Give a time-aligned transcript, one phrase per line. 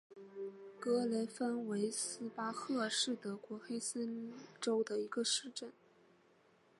[0.79, 5.71] 格雷芬维斯巴赫是德国黑森州的一个市镇。